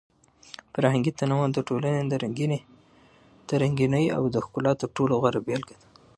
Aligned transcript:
فرهنګي 0.73 1.11
تنوع 1.19 1.45
د 1.53 1.57
ټولنې 1.67 2.01
د 3.47 3.57
رنګینۍ 3.61 4.05
او 4.17 4.23
د 4.33 4.35
ښکلا 4.45 4.71
تر 4.81 4.87
ټولو 4.97 5.13
غوره 5.21 5.41
بېلګه 5.47 5.75
ده. 5.81 5.87